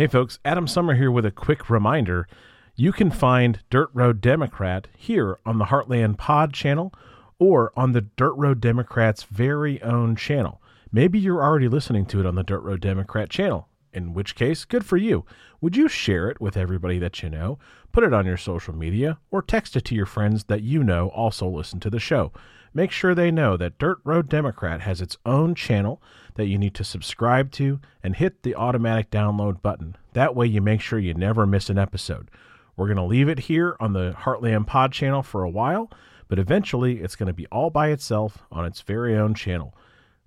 [0.00, 2.26] Hey, folks, Adam Sommer here with a quick reminder.
[2.74, 6.94] You can find Dirt Road Democrat here on the Heartland Pod channel
[7.38, 10.62] or on the Dirt Road Democrat's very own channel.
[10.90, 14.64] Maybe you're already listening to it on the Dirt Road Democrat channel, in which case,
[14.64, 15.26] good for you.
[15.60, 17.58] Would you share it with everybody that you know?
[17.92, 21.08] Put it on your social media or text it to your friends that you know
[21.08, 22.32] also listen to the show.
[22.72, 26.00] Make sure they know that Dirt Road Democrat has its own channel
[26.40, 29.94] that you need to subscribe to and hit the automatic download button.
[30.14, 32.30] That way, you make sure you never miss an episode.
[32.76, 35.90] We're going to leave it here on the Heartland Pod channel for a while,
[36.28, 39.74] but eventually it's going to be all by itself on its very own channel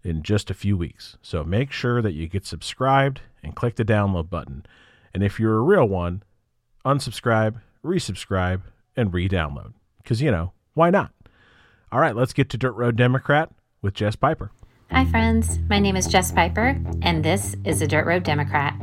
[0.04, 1.18] in just a few weeks.
[1.24, 4.68] So make sure that you get subscribed and click the download button.
[5.16, 6.22] And if you're a real one,
[6.86, 8.62] unsubscribe, resubscribe,
[8.96, 9.74] and re download.
[9.98, 11.12] Because, you know, why not?
[11.92, 13.50] All right, let's get to Dirt Road Democrat
[13.82, 14.52] with Jess Piper.
[14.92, 15.60] Hi, friends.
[15.70, 18.76] My name is Jess Piper, and this is a Dirt Road Democrat.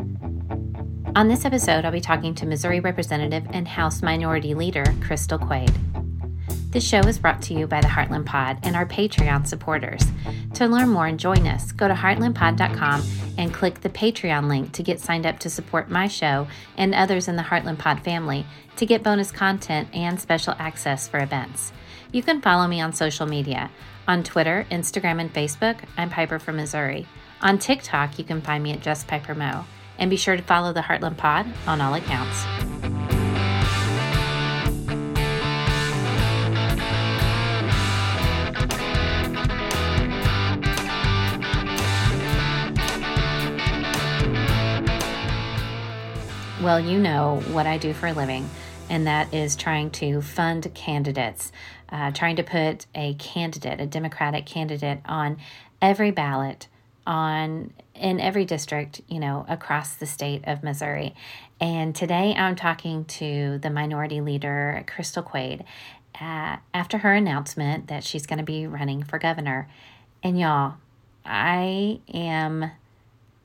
[1.15, 5.73] On this episode, I'll be talking to Missouri Representative and House Minority Leader Crystal Quade.
[6.71, 10.03] This show is brought to you by the Heartland Pod and our Patreon supporters.
[10.55, 13.03] To learn more and join us, go to heartlandpod.com
[13.39, 16.47] and click the Patreon link to get signed up to support my show
[16.77, 18.47] and others in the Heartland Pod family
[18.77, 21.73] to get bonus content and special access for events.
[22.13, 23.71] You can follow me on social media.
[24.09, 27.07] On Twitter, Instagram, and Facebook, I'm Piper from Missouri.
[27.41, 29.65] On TikTok, you can find me at Jess Piper Mo.
[29.97, 32.45] And be sure to follow the Heartland Pod on all accounts.
[46.61, 48.51] Well, you know what I do for a living,
[48.91, 51.53] and that is trying to fund candidates,
[51.91, 55.39] uh, trying to put a candidate, a Democratic candidate, on
[55.81, 56.69] every ballot,
[57.07, 61.15] on in every district, you know, across the state of Missouri.
[61.61, 65.65] And today I'm talking to the minority leader, Crystal Quade,
[66.21, 69.69] uh, after her announcement that she's going to be running for governor.
[70.23, 70.75] And y'all,
[71.25, 72.71] I am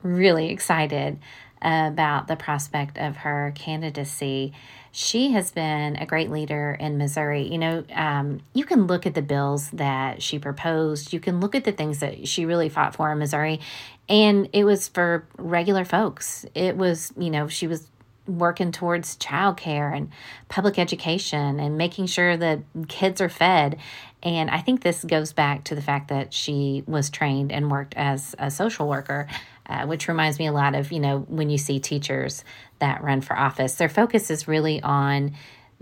[0.02, 1.18] really excited
[1.60, 4.52] about the prospect of her candidacy.
[4.98, 7.46] She has been a great leader in Missouri.
[7.52, 11.54] You know, um, you can look at the bills that she proposed, you can look
[11.54, 13.60] at the things that she really fought for in Missouri,
[14.08, 16.46] and it was for regular folks.
[16.54, 17.88] It was, you know, she was
[18.26, 20.08] working towards childcare and
[20.48, 23.76] public education and making sure that kids are fed.
[24.22, 27.92] And I think this goes back to the fact that she was trained and worked
[27.98, 29.28] as a social worker
[29.68, 32.44] uh, which reminds me a lot of, you know, when you see teachers
[32.78, 35.32] that run for office, their focus is really on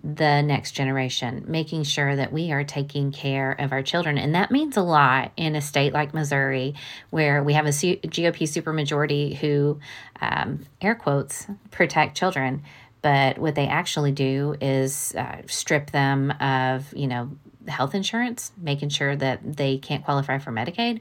[0.02, 4.18] the next generation, making sure that we are taking care of our children.
[4.18, 6.74] And that means a lot in a state like Missouri,
[7.10, 9.78] where we have a GOP supermajority who,
[10.20, 12.62] um, air quotes, protect children.
[13.00, 17.30] But what they actually do is uh, strip them of, you know,
[17.68, 21.00] health insurance, making sure that they can't qualify for Medicaid,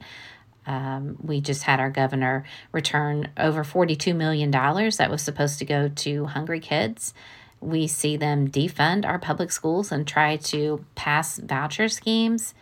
[0.65, 5.89] um, we just had our governor return over $42 million that was supposed to go
[5.89, 7.13] to hungry kids.
[7.59, 12.53] We see them defund our public schools and try to pass voucher schemes.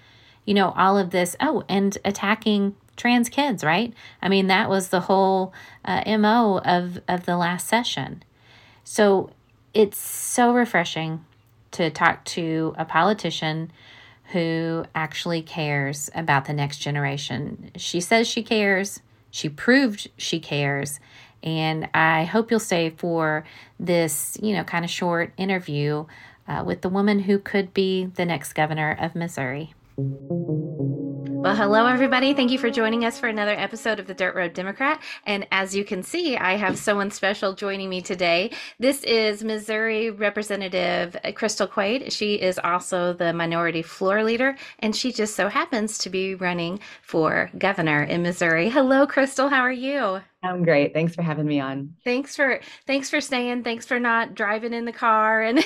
[0.45, 1.35] You know, all of this.
[1.39, 3.93] Oh, and attacking trans kids, right?
[4.21, 5.53] I mean, that was the whole
[5.85, 8.23] uh, MO of, of the last session.
[8.83, 9.31] So
[9.73, 11.25] it's so refreshing
[11.71, 13.71] to talk to a politician
[14.31, 17.71] who actually cares about the next generation.
[17.75, 20.99] She says she cares, she proved she cares.
[21.43, 23.45] And I hope you'll stay for
[23.79, 26.05] this, you know, kind of short interview
[26.47, 29.73] uh, with the woman who could be the next governor of Missouri.
[31.41, 32.35] Well, hello, everybody.
[32.35, 35.01] Thank you for joining us for another episode of the Dirt Road Democrat.
[35.25, 38.51] And as you can see, I have someone special joining me today.
[38.77, 42.13] This is Missouri Representative Crystal Quade.
[42.13, 46.79] She is also the minority floor leader, and she just so happens to be running
[47.01, 48.69] for governor in Missouri.
[48.69, 49.49] Hello, Crystal.
[49.49, 50.21] How are you?
[50.43, 50.93] I'm great.
[50.93, 51.93] Thanks for having me on.
[52.03, 53.63] Thanks for thanks for staying.
[53.63, 55.43] Thanks for not driving in the car.
[55.43, 55.63] And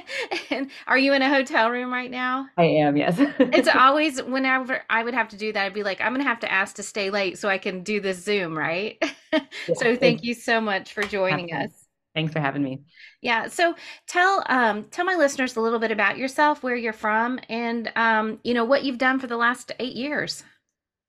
[0.50, 2.46] and are you in a hotel room right now?
[2.58, 2.96] I am.
[2.96, 3.16] Yes.
[3.38, 6.40] it's always whenever I would have to do that, I'd be like, I'm gonna have
[6.40, 9.02] to ask to stay late so I can do this Zoom, right?
[9.30, 11.70] Yeah, so thank you so much for joining us.
[12.14, 12.80] Thanks for having me.
[13.20, 13.48] Yeah.
[13.48, 13.74] So
[14.06, 18.40] tell um tell my listeners a little bit about yourself, where you're from, and um
[18.42, 20.44] you know what you've done for the last eight years.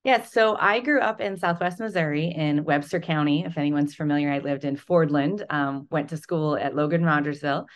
[0.04, 3.44] Yes, so I grew up in Southwest Missouri in Webster County.
[3.44, 7.68] If anyone's familiar, I lived in Fordland, um, went to school at Logan Rogersville.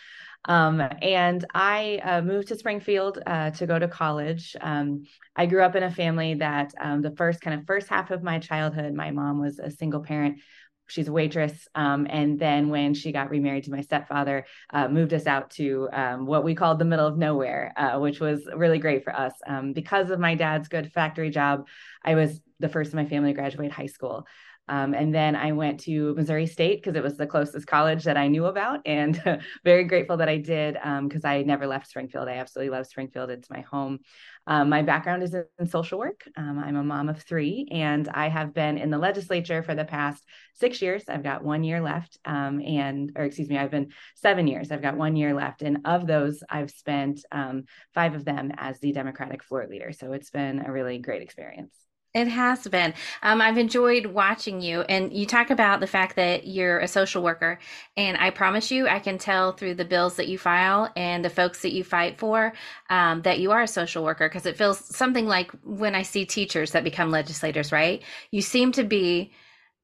[0.46, 4.56] Um, and I uh, moved to Springfield uh, to go to college.
[4.60, 5.04] Um,
[5.36, 8.22] I grew up in a family that um, the first kind of first half of
[8.22, 10.40] my childhood, my mom was a single parent.
[10.86, 11.66] She's a waitress.
[11.74, 15.88] Um, and then when she got remarried to my stepfather, uh, moved us out to
[15.92, 19.32] um, what we called the middle of nowhere, uh, which was really great for us.
[19.46, 21.66] Um, because of my dad's good factory job,
[22.04, 24.26] I was the first in my family to graduate high school.
[24.68, 28.16] Um, and then I went to Missouri State because it was the closest college that
[28.16, 32.28] I knew about, and very grateful that I did because um, I never left Springfield.
[32.28, 34.00] I absolutely love Springfield; it's my home.
[34.46, 36.22] Um, my background is in social work.
[36.36, 39.84] Um, I'm a mom of three, and I have been in the legislature for the
[39.84, 40.24] past
[40.54, 41.04] six years.
[41.08, 44.70] I've got one year left, um, and or excuse me, I've been seven years.
[44.70, 48.80] I've got one year left, and of those, I've spent um, five of them as
[48.80, 49.92] the Democratic floor leader.
[49.92, 51.74] So it's been a really great experience.
[52.14, 52.94] It has been.
[53.24, 57.24] Um, I've enjoyed watching you, and you talk about the fact that you're a social
[57.24, 57.58] worker.
[57.96, 61.30] And I promise you, I can tell through the bills that you file and the
[61.30, 62.52] folks that you fight for
[62.88, 66.24] um, that you are a social worker because it feels something like when I see
[66.24, 68.00] teachers that become legislators, right?
[68.30, 69.32] You seem to be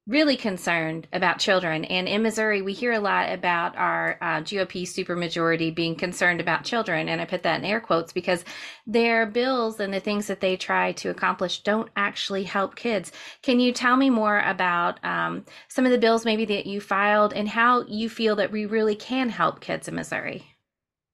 [0.06, 1.84] really concerned about children.
[1.84, 6.64] And in Missouri, we hear a lot about our uh, GOP supermajority being concerned about
[6.64, 7.08] children.
[7.08, 8.44] And I put that in air quotes because
[8.86, 13.12] their bills and the things that they try to accomplish don't actually help kids.
[13.42, 17.32] Can you tell me more about um, some of the bills maybe that you filed
[17.32, 20.44] and how you feel that we really can help kids in Missouri?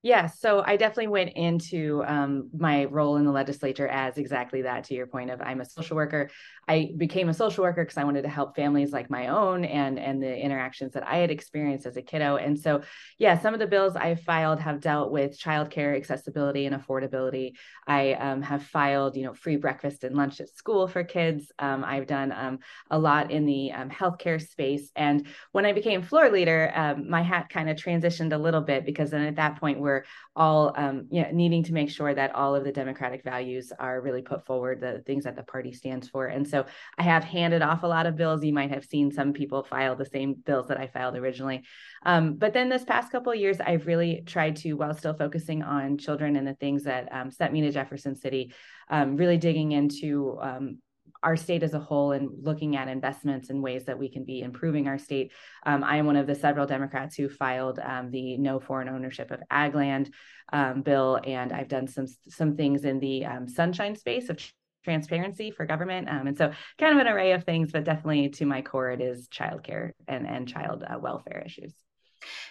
[0.07, 4.85] Yeah, so I definitely went into um, my role in the legislature as exactly that.
[4.85, 6.31] To your point of, I'm a social worker.
[6.69, 9.99] I became a social worker because I wanted to help families like my own and
[9.99, 12.37] and the interactions that I had experienced as a kiddo.
[12.37, 12.83] And so,
[13.19, 17.55] yeah, some of the bills I filed have dealt with childcare accessibility and affordability.
[17.89, 21.51] I um, have filed, you know, free breakfast and lunch at school for kids.
[21.59, 22.61] Um, I've done um,
[22.93, 24.93] a lot in the um, healthcare space.
[24.95, 28.87] And when I became floor leader, um, my hat kind of transitioned a little bit
[28.87, 29.96] because then at that point we're
[30.35, 34.45] all, um, needing to make sure that all of the democratic values are really put
[34.45, 36.27] forward, the things that the party stands for.
[36.27, 36.67] And so
[36.99, 38.45] I have handed off a lot of bills.
[38.45, 41.63] You might have seen some people file the same bills that I filed originally.
[42.05, 45.63] Um, but then this past couple of years, I've really tried to, while still focusing
[45.63, 48.53] on children and the things that um, sent me to Jefferson City,
[48.89, 50.79] um, really digging into um,
[51.27, 54.43] our state as a whole and looking at investments and ways that we can be
[54.43, 55.33] improving our state.
[55.67, 59.33] Um, I am one of the several Democrats who filed um, the no foreign ownership
[59.33, 60.15] of ag land
[60.53, 64.39] um, bill, and I've done some some things in the um, sunshine space of
[64.85, 66.09] transparency for government.
[66.09, 69.01] Um, and so kind of an array of things, but definitely to my core, it
[69.01, 71.75] is childcare and, and child uh, welfare issues.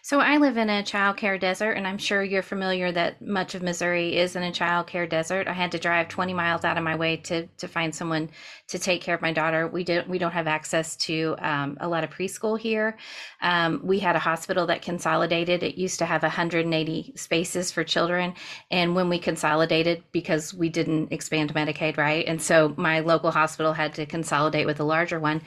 [0.02, 3.56] So I live in a child care desert, and I'm sure you're familiar that much
[3.56, 5.48] of Missouri is in a child care desert.
[5.48, 8.30] I had to drive 20 miles out of my way to to find someone
[8.68, 9.68] to take care of my daughter.
[9.68, 12.98] We don't we don't have access to um, a lot of preschool here.
[13.42, 15.64] Um, we had a hospital that consolidated.
[15.64, 18.34] It used to have 180 spaces for children,
[18.72, 23.74] and when we consolidated, because we didn't expand Medicaid, right, and so my local hospital
[23.74, 25.42] had to consolidate with a larger one.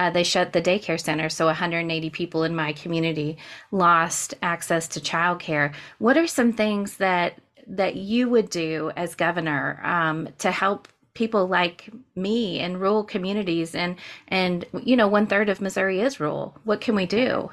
[0.00, 3.36] Uh, they shut the daycare center, so 180 people in my community
[3.70, 5.74] lost access to childcare.
[5.98, 11.46] What are some things that that you would do as governor um, to help people
[11.46, 13.74] like me in rural communities?
[13.74, 13.96] And
[14.28, 16.56] and you know one third of missouri is rural.
[16.64, 17.50] What can we do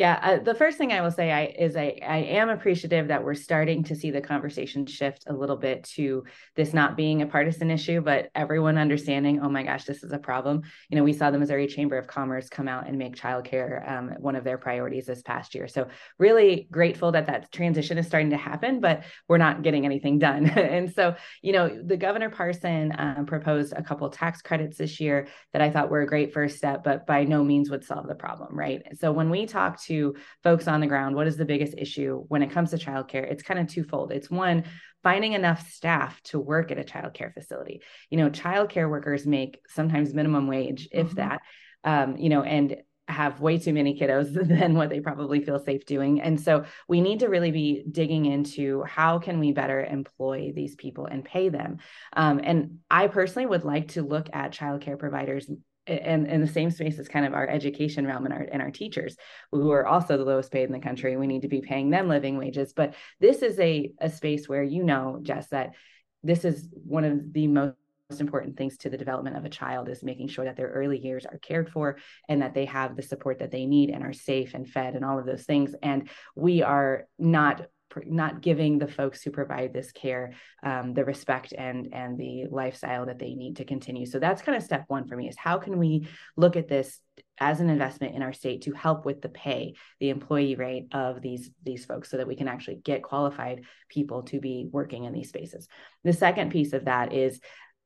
[0.00, 3.22] yeah, uh, the first thing I will say I, is I, I am appreciative that
[3.22, 6.24] we're starting to see the conversation shift a little bit to
[6.56, 10.18] this not being a partisan issue, but everyone understanding, oh my gosh, this is a
[10.18, 10.62] problem.
[10.88, 14.14] You know, we saw the Missouri Chamber of Commerce come out and make childcare um,
[14.20, 15.68] one of their priorities this past year.
[15.68, 15.86] So
[16.18, 20.46] really grateful that that transition is starting to happen, but we're not getting anything done.
[20.58, 25.28] and so, you know, the Governor Parson um, proposed a couple tax credits this year
[25.52, 28.14] that I thought were a great first step, but by no means would solve the
[28.14, 28.82] problem, right?
[28.98, 32.24] So when we talk to to folks on the ground, what is the biggest issue
[32.28, 33.30] when it comes to childcare?
[33.30, 34.12] It's kind of twofold.
[34.12, 34.64] It's one,
[35.02, 37.82] finding enough staff to work at a childcare facility.
[38.10, 41.16] You know, childcare workers make sometimes minimum wage, if mm-hmm.
[41.16, 41.40] that.
[41.82, 42.76] Um, you know, and
[43.10, 46.20] have way too many kiddos than what they probably feel safe doing.
[46.20, 50.74] And so we need to really be digging into how can we better employ these
[50.76, 51.78] people and pay them.
[52.14, 55.50] Um, and I personally would like to look at childcare providers
[55.86, 58.70] and in the same space as kind of our education realm and our and our
[58.70, 59.16] teachers
[59.50, 61.16] who are also the lowest paid in the country.
[61.16, 62.72] We need to be paying them living wages.
[62.72, 65.74] But this is a a space where you know jess that
[66.22, 67.74] this is one of the most
[68.18, 71.24] important things to the development of a child is making sure that their early years
[71.24, 71.96] are cared for
[72.28, 75.04] and that they have the support that they need and are safe and fed and
[75.04, 75.74] all of those things.
[75.82, 77.66] And we are not
[78.06, 80.32] not giving the folks who provide this care
[80.62, 84.06] um, the respect and and the lifestyle that they need to continue.
[84.06, 87.00] So that's kind of step one for me is how can we look at this
[87.38, 91.20] as an investment in our state to help with the pay the employee rate of
[91.22, 95.12] these these folks so that we can actually get qualified people to be working in
[95.12, 95.68] these spaces.
[96.04, 97.40] The second piece of that is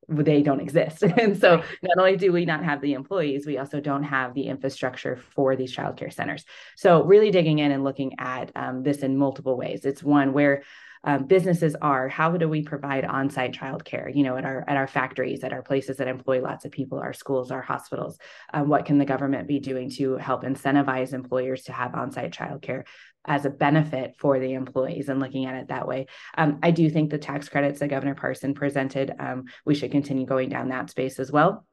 [0.09, 1.03] they don't exist.
[1.03, 4.47] and so not only do we not have the employees, we also don't have the
[4.47, 6.45] infrastructure for these childcare centers.
[6.77, 9.85] So really digging in and looking at um, this in multiple ways.
[9.85, 10.63] It's one where
[11.05, 14.87] um, businesses are how do we provide on-site childcare you know at our at our
[14.87, 18.19] factories at our places that employ lots of people our schools our hospitals
[18.53, 22.85] um, what can the government be doing to help incentivize employers to have on-site childcare
[23.27, 26.07] as a benefit for the employees and looking at it that way.
[26.37, 30.27] Um, I do think the tax credits that Governor Parson presented, um, we should continue
[30.27, 31.67] going down that space as well.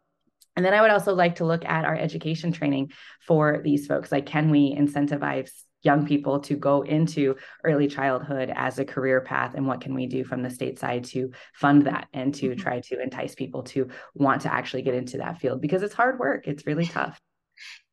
[0.56, 4.12] And then I would also like to look at our education training for these folks.
[4.12, 5.52] Like, can we incentivize
[5.84, 10.08] young people to go into early childhood as a career path and what can we
[10.08, 12.60] do from the state side to fund that and to mm-hmm.
[12.60, 16.20] try to entice people to want to actually get into that field because it's hard
[16.20, 17.20] work it's really tough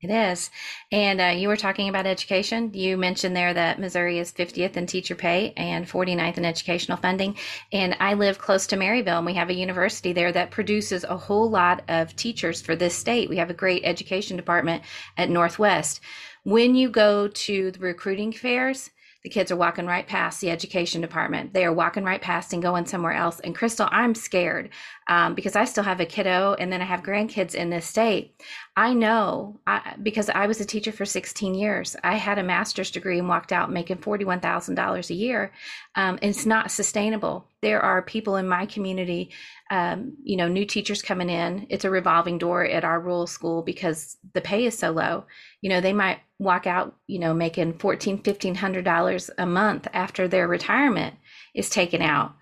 [0.00, 0.50] it is.
[0.92, 2.72] And uh, you were talking about education.
[2.72, 7.36] You mentioned there that Missouri is 50th in teacher pay and 49th in educational funding.
[7.72, 11.16] And I live close to Maryville, and we have a university there that produces a
[11.16, 13.28] whole lot of teachers for this state.
[13.28, 14.84] We have a great education department
[15.16, 16.00] at Northwest.
[16.44, 18.90] When you go to the recruiting fairs,
[19.24, 21.52] the kids are walking right past the education department.
[21.52, 23.40] They are walking right past and going somewhere else.
[23.40, 24.70] And Crystal, I'm scared
[25.08, 28.34] um, because I still have a kiddo and then I have grandkids in this state.
[28.76, 31.96] I know I, because I was a teacher for 16 years.
[32.04, 35.52] I had a master's degree and walked out making $41,000 a year.
[35.94, 37.48] Um, it's not sustainable.
[37.62, 39.30] There are people in my community,
[39.70, 41.66] um, you know, new teachers coming in.
[41.70, 45.24] It's a revolving door at our rural school because the pay is so low.
[45.62, 50.46] You know, they might walk out, you know, making $1,400, $1,500 a month after their
[50.46, 51.14] retirement
[51.54, 52.34] is taken out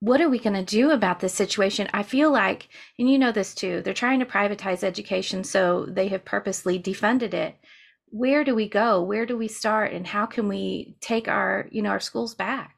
[0.00, 1.88] what are we going to do about this situation?
[1.92, 6.08] I feel like, and you know this too, they're trying to privatize education, so they
[6.08, 7.56] have purposely defunded it.
[8.10, 9.02] Where do we go?
[9.02, 9.92] Where do we start?
[9.92, 12.76] And how can we take our, you know, our schools back?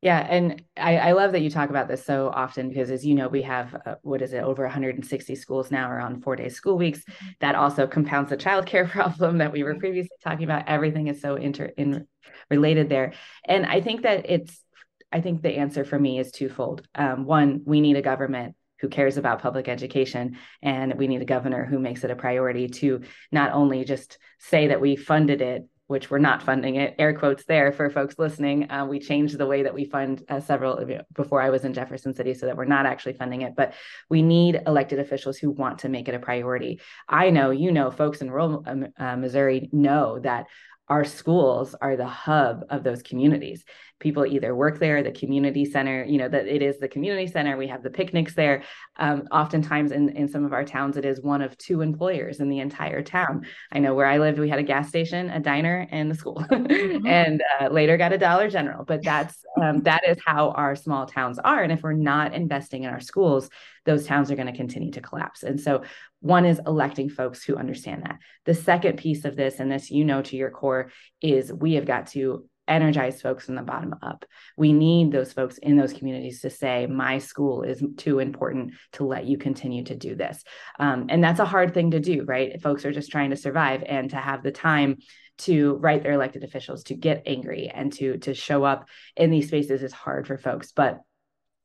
[0.00, 3.16] Yeah, and I, I love that you talk about this so often because, as you
[3.16, 6.50] know, we have uh, what is it over 160 schools now are on four day
[6.50, 7.00] school weeks.
[7.00, 7.28] Mm-hmm.
[7.40, 10.68] That also compounds the childcare problem that we were previously talking about.
[10.68, 12.06] Everything is so inter in
[12.48, 14.62] related there, and I think that it's
[15.12, 16.86] I think the answer for me is twofold.
[16.94, 21.26] Um, one, we need a government who cares about public education, and we need a
[21.26, 23.00] governor who makes it a priority to
[23.32, 27.44] not only just say that we funded it, which we're not funding it, air quotes
[27.44, 28.70] there for folks listening.
[28.70, 30.84] Uh, we changed the way that we fund uh, several
[31.14, 33.72] before I was in Jefferson City so that we're not actually funding it, but
[34.10, 36.80] we need elected officials who want to make it a priority.
[37.08, 40.46] I know, you know, folks in rural um, uh, Missouri know that
[40.88, 43.64] our schools are the hub of those communities
[44.00, 47.56] people either work there the community center you know that it is the community center
[47.56, 48.62] we have the picnics there.
[48.96, 52.48] Um, oftentimes in, in some of our towns it is one of two employers in
[52.48, 53.46] the entire town.
[53.72, 56.36] I know where i lived we had a gas station a diner and the school
[56.50, 57.06] mm-hmm.
[57.06, 61.06] and uh, later got a dollar general but that's um, that is how our small
[61.06, 63.50] towns are and if we're not investing in our schools
[63.84, 65.82] those towns are going to continue to collapse and so
[66.20, 68.18] one is electing folks who understand that.
[68.44, 70.90] The second piece of this and this you know to your core
[71.20, 74.24] is we have got to energize folks from the bottom up.
[74.56, 79.04] We need those folks in those communities to say, my school is too important to
[79.04, 80.44] let you continue to do this.
[80.78, 82.60] Um, and that's a hard thing to do, right?
[82.62, 84.98] Folks are just trying to survive and to have the time
[85.38, 89.48] to write their elected officials to get angry and to to show up in these
[89.48, 91.00] spaces is hard for folks but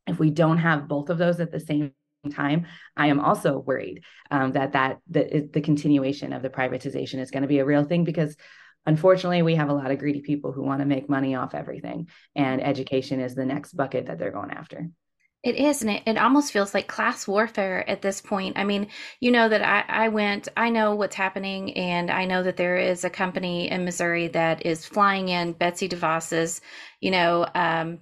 [0.08, 1.92] if we don't have both of those at the same
[2.32, 7.32] time i am also worried um, that that the, the continuation of the privatization is
[7.32, 8.36] going to be a real thing because
[8.86, 12.08] unfortunately we have a lot of greedy people who want to make money off everything
[12.36, 14.90] and education is the next bucket that they're going after
[15.44, 18.58] it is, and it, it almost feels like class warfare at this point.
[18.58, 18.88] I mean,
[19.20, 22.78] you know that I, I went, I know what's happening, and I know that there
[22.78, 26.62] is a company in Missouri that is flying in Betsy DeVos's,
[27.02, 28.00] you know, um,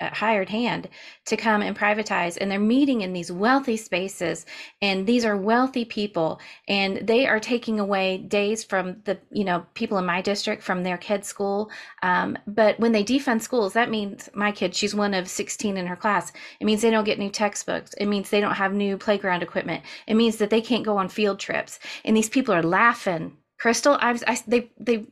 [0.00, 0.88] hired hand
[1.26, 4.46] to come and privatize and they're meeting in these wealthy spaces
[4.80, 9.64] and these are wealthy people and they are taking away days from the you know
[9.74, 11.70] people in my district from their kids school.
[12.02, 15.86] Um, but when they defund schools that means my kid she's one of 16 in
[15.86, 16.32] her class.
[16.60, 17.92] It means they don't get new textbooks.
[17.94, 19.84] It means they don't have new playground equipment.
[20.06, 21.78] It means that they can't go on field trips.
[22.04, 23.36] And these people are laughing.
[23.58, 25.06] Crystal i was I, they they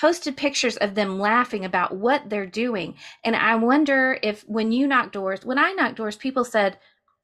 [0.00, 2.96] posted pictures of them laughing about what they're doing.
[3.24, 6.78] And I wonder if when you knock doors, when I knock doors, people said,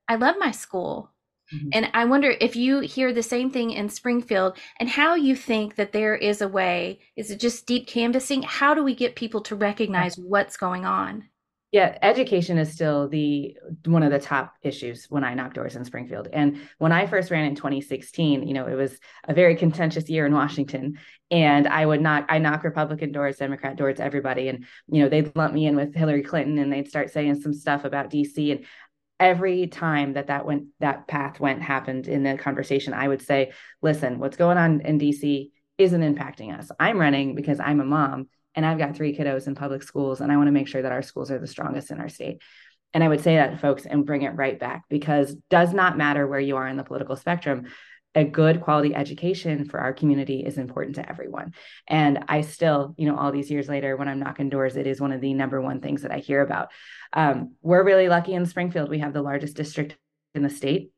[0.09, 1.11] I love my school.
[1.53, 1.69] Mm-hmm.
[1.73, 5.75] And I wonder if you hear the same thing in Springfield and how you think
[5.77, 7.00] that there is a way.
[7.17, 8.43] Is it just deep canvassing?
[8.43, 11.29] How do we get people to recognize what's going on?
[11.73, 15.85] Yeah, education is still the one of the top issues when I knock doors in
[15.85, 16.27] Springfield.
[16.33, 18.99] And when I first ran in 2016, you know, it was
[19.29, 20.99] a very contentious year in Washington.
[21.31, 24.49] And I would knock, I knock Republican doors, Democrat doors, everybody.
[24.49, 27.55] And, you know, they'd lump me in with Hillary Clinton and they'd start saying some
[27.55, 28.50] stuff about DC.
[28.50, 28.67] And
[29.21, 33.53] every time that that went that path went happened in the conversation i would say
[33.83, 38.27] listen what's going on in dc isn't impacting us i'm running because i'm a mom
[38.54, 40.92] and i've got three kiddos in public schools and i want to make sure that
[40.92, 42.40] our schools are the strongest in our state
[42.95, 46.26] and i would say that folks and bring it right back because does not matter
[46.26, 47.66] where you are in the political spectrum
[48.14, 51.54] a good quality education for our community is important to everyone.
[51.87, 55.00] And I still, you know, all these years later, when I'm knocking doors, it is
[55.00, 56.71] one of the number one things that I hear about.
[57.12, 58.90] Um, we're really lucky in Springfield.
[58.90, 59.97] We have the largest district
[60.35, 60.90] in the state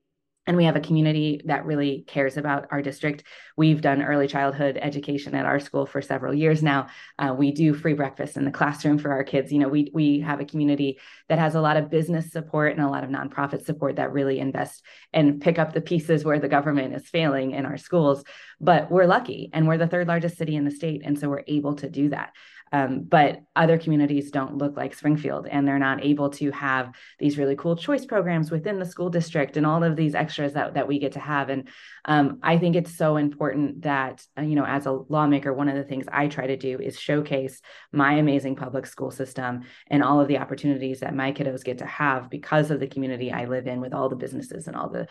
[0.53, 3.25] and we have a community that really cares about our district.
[3.57, 6.89] We've done early childhood education at our school for several years now.
[7.19, 9.51] Uh, we do free breakfast in the classroom for our kids.
[9.51, 10.99] You know, we we have a community
[11.31, 14.41] that has a lot of business support and a lot of nonprofit support that really
[14.41, 18.23] invest and pick up the pieces where the government is failing in our schools.
[18.61, 21.45] But we're lucky, and we're the third largest city in the state, and so we're
[21.47, 22.35] able to do that.
[22.73, 27.39] Um, but other communities don't look like Springfield, and they're not able to have these
[27.39, 30.89] really cool choice programs within the school district and all of these extras that, that
[30.89, 31.51] we get to have.
[31.51, 31.69] And
[32.07, 35.77] um, I think it's so important that, uh, you know, as a lawmaker, one of
[35.77, 37.61] the things I try to do is showcase
[37.93, 41.87] my amazing public school system and all of the opportunities that my kiddos get to
[41.87, 45.09] have because of the community I live in with all the businesses and all the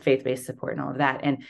[0.00, 1.20] faith based support and all of that.
[1.22, 1.44] And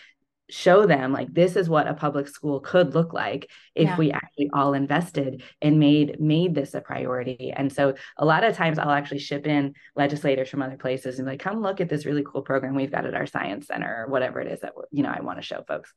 [0.52, 3.96] show them like this is what a public school could look like if yeah.
[3.96, 7.52] we actually all invested and made made this a priority.
[7.56, 11.26] And so a lot of times i'll actually ship in legislators from other places and
[11.26, 14.10] like come look at this really cool program we've got at our science center or
[14.10, 15.92] whatever it is that you know i want to show folks.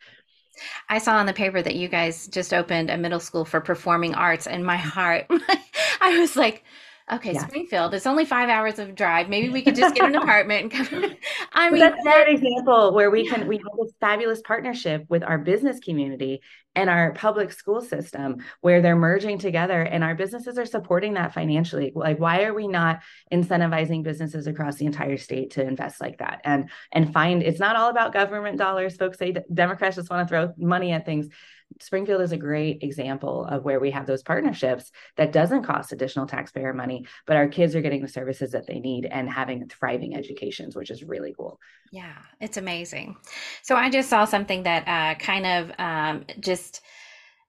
[0.88, 4.16] I saw on the paper that you guys just opened a middle school for performing
[4.16, 4.88] arts, and my mm-hmm.
[4.88, 5.26] heart,
[6.02, 6.64] I was like,
[7.12, 7.46] Okay, yeah.
[7.46, 7.94] Springfield.
[7.94, 9.30] It's only five hours of drive.
[9.30, 11.06] Maybe we could just get an apartment and come.
[11.54, 15.38] I mean, that's that, example where we can we have this fabulous partnership with our
[15.38, 16.42] business community
[16.74, 21.32] and our public school system where they're merging together and our businesses are supporting that
[21.32, 21.92] financially.
[21.94, 26.42] Like, why are we not incentivizing businesses across the entire state to invest like that
[26.44, 28.98] and and find it's not all about government dollars.
[28.98, 31.30] Folks say Democrats just want to throw money at things
[31.80, 36.26] Springfield is a great example of where we have those partnerships that doesn't cost additional
[36.26, 40.16] taxpayer money, but our kids are getting the services that they need and having thriving
[40.16, 41.60] educations, which is really cool.
[41.92, 43.18] Yeah, it's amazing.
[43.62, 46.82] So I just saw something that uh, kind of um, just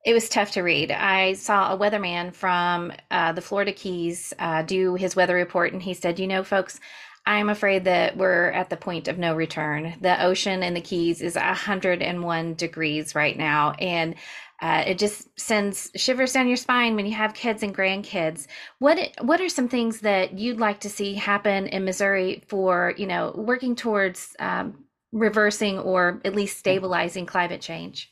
[0.05, 0.93] it was tough to read.
[0.93, 5.83] I saw a weatherman from uh, the Florida Keys uh, do his weather report, and
[5.83, 6.79] he said, "You know, folks,
[7.27, 9.95] I'm afraid that we're at the point of no return.
[10.01, 13.73] The ocean in the Keys is 101 degrees right now.
[13.73, 14.15] And
[14.63, 18.47] uh, it just sends shivers down your spine when you have kids and grandkids.
[18.79, 23.07] What what are some things that you'd like to see happen in Missouri for you
[23.07, 28.11] know working towards um, reversing or at least stabilizing climate change?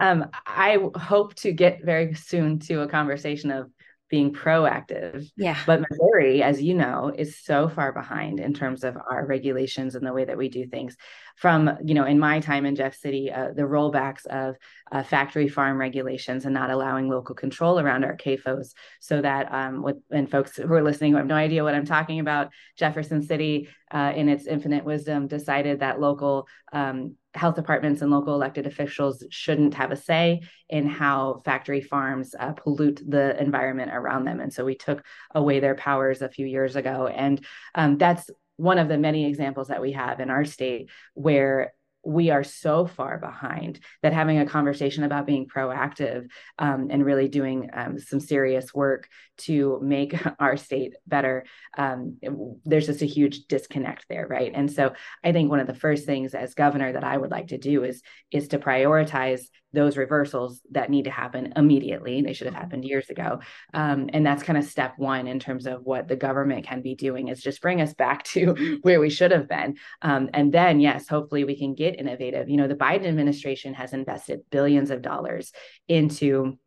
[0.00, 3.70] Um, I hope to get very soon to a conversation of
[4.08, 5.28] being proactive.
[5.36, 5.58] Yeah.
[5.66, 10.06] But Missouri, as you know, is so far behind in terms of our regulations and
[10.06, 10.96] the way that we do things.
[11.36, 14.56] From, you know, in my time in Jeff City, uh, the rollbacks of
[14.90, 19.82] uh, factory farm regulations and not allowing local control around our CAFOs so that, um,
[19.82, 23.22] with, and folks who are listening who have no idea what I'm talking about, Jefferson
[23.22, 28.66] City, uh, in its infinite wisdom, decided that local um, health departments and local elected
[28.66, 34.40] officials shouldn't have a say in how factory farms uh, pollute the environment around them.
[34.40, 37.06] And so we took away their powers a few years ago.
[37.06, 37.44] And
[37.74, 41.72] um, that's one of the many examples that we have in our state where
[42.06, 47.28] we are so far behind that having a conversation about being proactive um, and really
[47.28, 51.44] doing um, some serious work to make our state better
[51.76, 52.16] um,
[52.64, 54.92] there's just a huge disconnect there right and so
[55.24, 57.84] i think one of the first things as governor that i would like to do
[57.84, 59.42] is is to prioritize
[59.76, 62.22] those reversals that need to happen immediately.
[62.22, 62.62] They should have mm-hmm.
[62.62, 63.40] happened years ago.
[63.74, 66.94] Um, and that's kind of step one in terms of what the government can be
[66.94, 69.76] doing is just bring us back to where we should have been.
[70.02, 72.48] Um, and then, yes, hopefully we can get innovative.
[72.48, 75.52] You know, the Biden administration has invested billions of dollars
[75.88, 76.58] into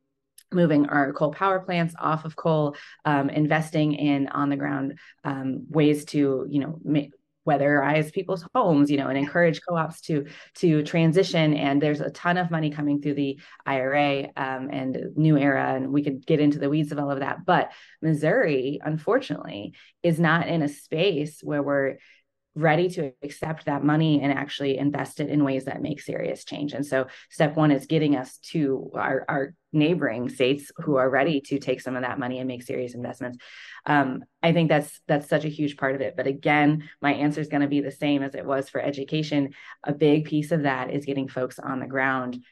[0.52, 5.66] moving our coal power plants off of coal, um, investing in on the ground um,
[5.70, 7.12] ways to, you know, make,
[7.48, 11.54] weatherize people's homes, you know, and encourage co-ops to to transition.
[11.56, 15.92] And there's a ton of money coming through the IRA um, and New Era, and
[15.92, 17.46] we could get into the weeds of all of that.
[17.46, 21.98] But Missouri, unfortunately, is not in a space where we're
[22.56, 26.74] ready to accept that money and actually invest it in ways that make serious change.
[26.74, 31.42] And so step one is getting us to our, our neighboring states who are ready
[31.42, 33.38] to take some of that money and make serious investments.
[33.86, 36.16] Um, I think that's that's such a huge part of it.
[36.18, 39.54] But again, my answer is going to be the same as it was for education.
[39.84, 42.44] A big piece of that is getting folks on the ground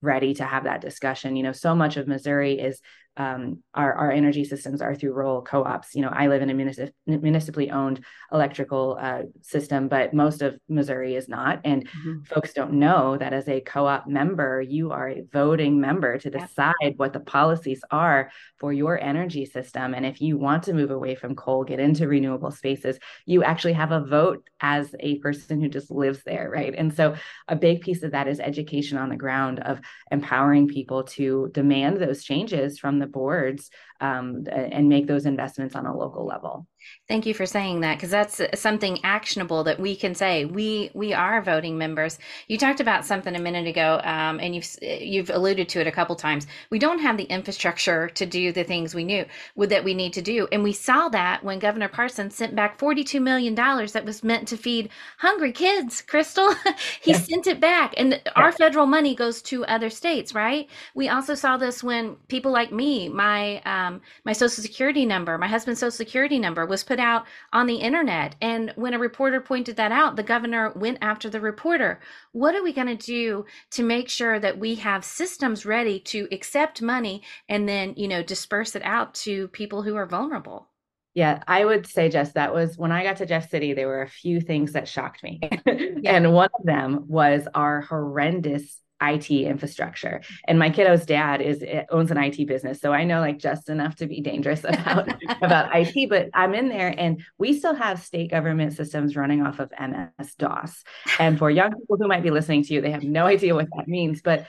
[0.00, 1.36] ready to have that discussion.
[1.36, 2.80] You know, so much of Missouri is
[3.16, 5.94] um, our, our energy systems are through rural co-ops.
[5.94, 10.58] You know, I live in a municip- municipally owned electrical uh, system, but most of
[10.68, 11.60] Missouri is not.
[11.64, 12.22] And mm-hmm.
[12.24, 16.94] folks don't know that as a co-op member, you are a voting member to decide
[16.96, 19.94] what the policies are for your energy system.
[19.94, 23.74] And if you want to move away from coal, get into renewable spaces, you actually
[23.74, 26.74] have a vote as a person who just lives there, right?
[26.76, 27.14] And so
[27.48, 31.98] a big piece of that is education on the ground of empowering people to demand
[31.98, 36.66] those changes from the boards um, and make those investments on a local level.
[37.06, 40.46] Thank you for saying that because that's something actionable that we can say.
[40.46, 42.18] We we are voting members.
[42.48, 45.92] You talked about something a minute ago, um, and you've you've alluded to it a
[45.92, 46.46] couple times.
[46.70, 50.22] We don't have the infrastructure to do the things we knew that we need to
[50.22, 54.06] do, and we saw that when Governor Parsons sent back forty two million dollars that
[54.06, 56.00] was meant to feed hungry kids.
[56.00, 56.54] Crystal,
[57.02, 57.18] he yeah.
[57.18, 58.32] sent it back, and yeah.
[58.34, 60.70] our federal money goes to other states, right?
[60.94, 65.48] We also saw this when people like me, my um, my social security number, my
[65.48, 68.34] husband's social security number was put out on the internet.
[68.40, 72.00] And when a reporter pointed that out, the governor went after the reporter.
[72.32, 76.26] What are we going to do to make sure that we have systems ready to
[76.32, 80.68] accept money and then, you know, disperse it out to people who are vulnerable?
[81.14, 84.02] Yeah, I would say, Jess, that was when I got to Jeff City, there were
[84.02, 85.38] a few things that shocked me.
[85.42, 85.52] yeah.
[86.16, 90.22] And one of them was our horrendous IT infrastructure.
[90.46, 93.68] And my kiddo's dad is eh, owns an IT business, so I know like just
[93.68, 95.08] enough to be dangerous about
[95.42, 96.08] about IT.
[96.08, 100.34] But I'm in there, and we still have state government systems running off of MS
[100.38, 100.84] DOS.
[101.18, 103.68] And for young people who might be listening to you, they have no idea what
[103.76, 104.22] that means.
[104.22, 104.46] But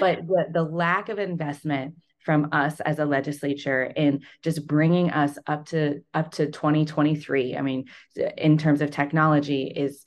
[0.00, 5.38] but the, the lack of investment from us as a legislature in just bringing us
[5.46, 7.86] up to up to 2023 i mean
[8.36, 10.04] in terms of technology is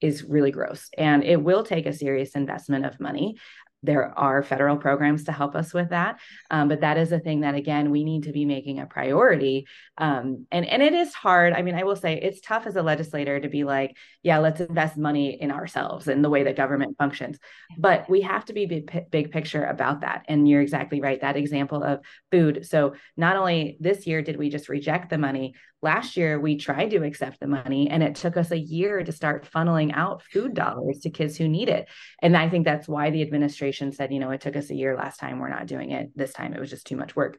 [0.00, 3.36] is really gross and it will take a serious investment of money.
[3.82, 6.18] There are federal programs to help us with that
[6.50, 9.66] um, but that is a thing that again we need to be making a priority
[9.98, 11.52] um, and and it is hard.
[11.52, 14.60] I mean i will say it's tough as a legislator to be like yeah let's
[14.60, 17.38] invest money in ourselves and the way that government functions.
[17.78, 21.20] But we have to be big, big picture about that and you're exactly right.
[21.20, 22.00] That example of
[22.32, 22.66] food.
[22.66, 25.54] So not only this year did we just reject the money
[25.86, 29.12] last year we tried to accept the money and it took us a year to
[29.12, 31.88] start funneling out food dollars to kids who need it.
[32.20, 34.96] And i think that's why the administration said you know it took us a year
[34.96, 36.10] last time we're not doing it.
[36.16, 37.38] This time it was just too much work.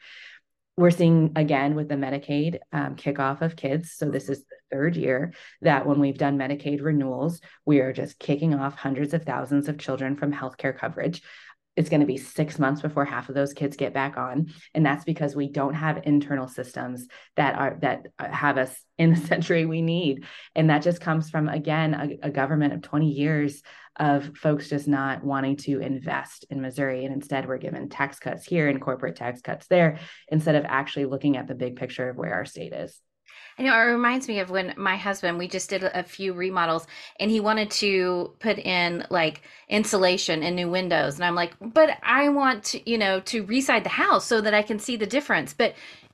[0.77, 3.91] We're seeing again with the medicaid um, kickoff of kids.
[3.91, 8.17] So this is the third year that when we've done medicaid renewals we are just
[8.17, 11.21] kicking off hundreds of thousands of children from healthcare coverage
[11.77, 14.51] it's going to be six months before half of those kids get back on.
[14.73, 19.11] And that's because we don't have internal systems that are that uh, have us in
[19.11, 20.25] the century we need.
[20.55, 23.61] And that just comes from again a, a government of 20 years
[23.95, 27.05] of folks just not wanting to invest in missouri.
[27.05, 31.05] And instead we're given tax cuts here and corporate tax cuts there instead of actually
[31.05, 32.99] looking at the big picture of where our state is
[33.57, 36.85] you know, it reminds me of when my husband, we just did a few remodels
[37.19, 41.15] and he wanted to put in like insulation and new windows.
[41.15, 44.53] And I'm like, but I want to, you know, to reside the house so that
[44.53, 45.53] I can see the difference.
[45.53, 45.73] But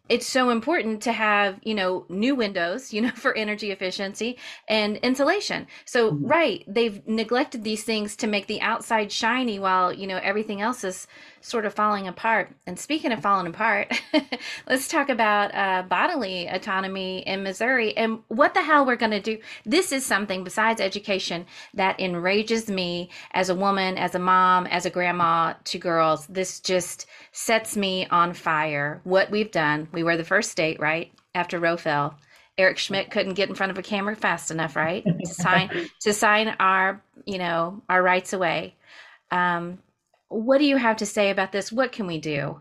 [0.10, 4.98] it's so important to have you know new windows you know for energy efficiency and
[4.98, 6.26] insulation so mm-hmm.
[6.26, 10.84] right they've neglected these things to make the outside shiny while you know everything else
[10.84, 11.08] is
[11.44, 13.94] sort of falling apart and speaking of falling apart
[14.68, 19.22] let's talk about uh, bodily autonomy in missouri and what the hell we're going to
[19.22, 24.66] do this is something besides education that enrages me as a woman as a mom
[24.68, 30.04] as a grandma to girls this just sets me on fire what we've done we
[30.04, 31.12] were the first state, right?
[31.36, 32.16] After Roe fell.
[32.58, 35.04] Eric Schmitt couldn't get in front of a camera fast enough, right?
[35.04, 38.76] To sign to sign our, you know, our rights away.
[39.32, 39.80] Um,
[40.34, 41.72] what do you have to say about this?
[41.72, 42.60] What can we do?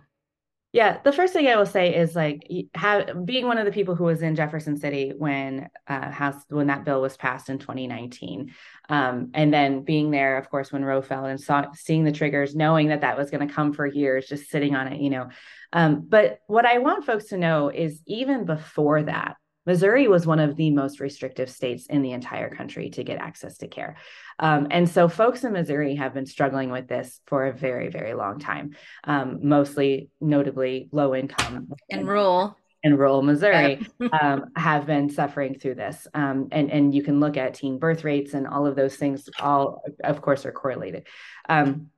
[0.72, 3.94] Yeah, the first thing I will say is like have, being one of the people
[3.94, 8.54] who was in Jefferson City when uh, House when that bill was passed in 2019,
[8.88, 12.56] um, and then being there, of course, when Roe fell and saw, seeing the triggers,
[12.56, 15.28] knowing that that was going to come for years, just sitting on it, you know.
[15.74, 20.40] Um, but what I want folks to know is even before that, Missouri was one
[20.40, 23.96] of the most restrictive states in the entire country to get access to care.
[24.38, 28.14] Um, and so folks in Missouri have been struggling with this for a very, very
[28.14, 32.56] long time, um, mostly notably low income and rural.
[32.84, 33.86] In rural Missouri,
[34.20, 38.02] um, have been suffering through this, um, and and you can look at teen birth
[38.02, 39.28] rates and all of those things.
[39.38, 41.06] All, of course, are correlated.
[41.48, 41.90] Um,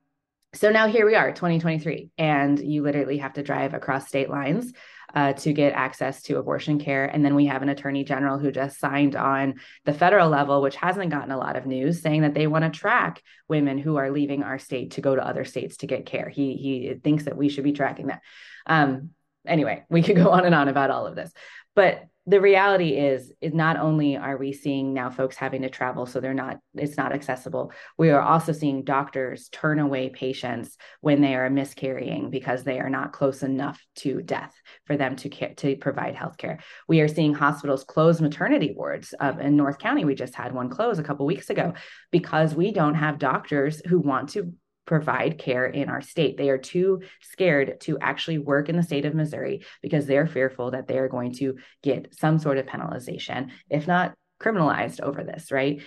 [0.53, 4.71] so now here we are, 2023, and you literally have to drive across state lines
[5.13, 7.05] uh, to get access to abortion care.
[7.05, 10.75] And then we have an attorney general who just signed on the federal level, which
[10.75, 14.11] hasn't gotten a lot of news, saying that they want to track women who are
[14.11, 16.29] leaving our state to go to other states to get care.
[16.29, 18.21] He he thinks that we should be tracking that.
[18.65, 19.11] Um,
[19.45, 21.31] anyway, we could go on and on about all of this.
[21.75, 26.05] But the reality is is not only are we seeing now folks having to travel
[26.05, 27.71] so they're not it's not accessible.
[27.97, 32.89] We are also seeing doctors turn away patients when they are miscarrying because they are
[32.89, 34.53] not close enough to death
[34.85, 39.13] for them to care, to provide health care we are seeing hospitals close maternity wards
[39.19, 40.05] um, in north county.
[40.05, 41.73] We just had one close a couple weeks ago
[42.11, 44.53] because we don't have doctors who want to
[44.85, 46.37] provide care in our state.
[46.37, 50.71] They are too scared to actually work in the state of Missouri because they're fearful
[50.71, 55.81] that they're going to get some sort of penalization, if not criminalized over this, right?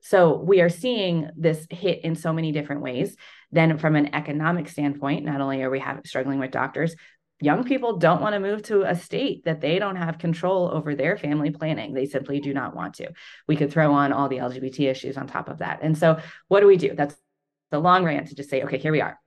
[0.00, 3.16] So we are seeing this hit in so many different ways.
[3.52, 6.94] Then, from an economic standpoint, not only are we have, struggling with doctors,
[7.40, 10.94] young people don't want to move to a state that they don't have control over
[10.94, 11.94] their family planning.
[11.94, 13.12] They simply do not want to.
[13.48, 15.80] We could throw on all the LGBT issues on top of that.
[15.82, 16.18] And so,
[16.48, 16.94] what do we do?
[16.94, 17.16] That's
[17.74, 19.18] the long rant to just say, okay, here we are.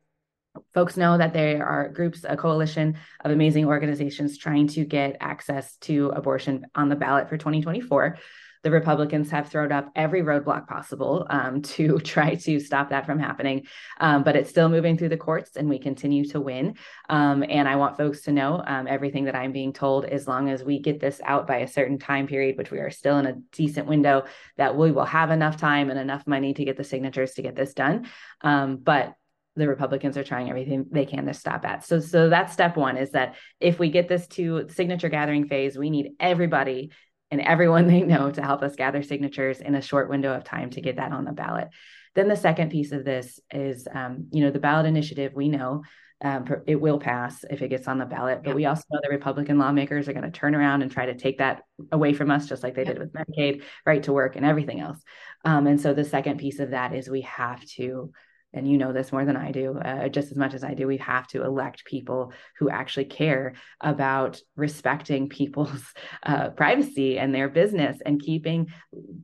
[0.73, 5.75] Folks know that there are groups, a coalition of amazing organizations trying to get access
[5.81, 8.17] to abortion on the ballot for 2024
[8.63, 13.19] the Republicans have thrown up every roadblock possible um, to try to stop that from
[13.19, 13.65] happening.
[13.99, 16.75] Um, but it's still moving through the courts and we continue to win.
[17.09, 20.49] Um, and I want folks to know um, everything that I'm being told, as long
[20.49, 23.25] as we get this out by a certain time period, which we are still in
[23.25, 24.25] a decent window,
[24.57, 27.55] that we will have enough time and enough money to get the signatures to get
[27.55, 28.07] this done.
[28.41, 29.13] Um, but
[29.57, 31.83] the Republicans are trying everything they can to stop at.
[31.83, 35.77] So, so that's step one is that if we get this to signature gathering phase,
[35.77, 36.91] we need everybody
[37.31, 40.69] and everyone they know to help us gather signatures in a short window of time
[40.71, 41.69] to get that on the ballot.
[42.15, 45.33] Then the second piece of this is, um, you know, the ballot initiative.
[45.35, 45.83] We know
[46.21, 49.09] um, it will pass if it gets on the ballot, but we also know the
[49.09, 51.61] Republican lawmakers are going to turn around and try to take that
[51.91, 54.97] away from us, just like they did with Medicaid, right to work, and everything else.
[55.45, 58.11] Um, and so the second piece of that is we have to
[58.57, 60.87] and you know this more than I do, uh, just as much as I do,
[60.87, 65.93] we have to elect people who actually care about respecting people's
[66.23, 68.67] uh, privacy and their business and keeping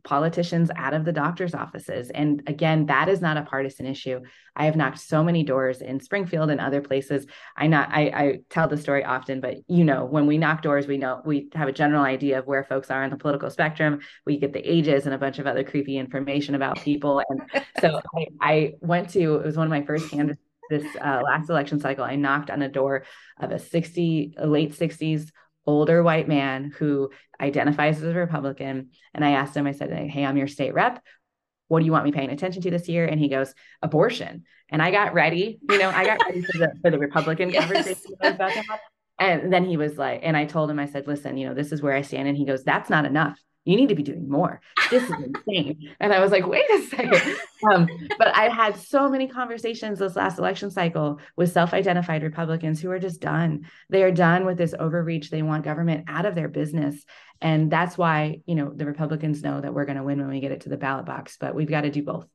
[0.03, 2.09] politicians out of the doctor's offices.
[2.09, 4.21] And again, that is not a partisan issue.
[4.55, 7.25] I have knocked so many doors in Springfield and other places.
[7.57, 10.87] I not I, I tell the story often, but you know, when we knock doors,
[10.87, 13.99] we know we have a general idea of where folks are on the political spectrum.
[14.25, 17.21] We get the ages and a bunch of other creepy information about people.
[17.29, 17.41] And
[17.79, 21.49] so I, I went to it was one of my first candidates this uh, last
[21.49, 22.05] election cycle.
[22.05, 23.03] I knocked on a door
[23.39, 25.29] of a 60 a late 60s
[25.65, 28.89] older white man who identifies as a Republican.
[29.13, 31.01] And I asked him, I said, Hey, I'm your state rep
[31.73, 33.05] what do you want me paying attention to this year?
[33.05, 34.43] And he goes, abortion.
[34.69, 37.65] And I got ready, you know, I got ready for the for the Republican yes.
[37.65, 38.77] conversation.
[39.19, 41.71] And then he was like, and I told him, I said, listen, you know, this
[41.71, 42.27] is where I stand.
[42.27, 43.39] And he goes, that's not enough.
[43.65, 44.59] You need to be doing more.
[44.89, 45.89] This is insane.
[45.99, 47.37] and I was like, wait a second.
[47.71, 52.81] Um, but I had so many conversations this last election cycle with self identified Republicans
[52.81, 53.65] who are just done.
[53.89, 55.29] They are done with this overreach.
[55.29, 57.03] They want government out of their business.
[57.41, 60.41] And that's why, you know, the Republicans know that we're going to win when we
[60.41, 62.27] get it to the ballot box, but we've got to do both.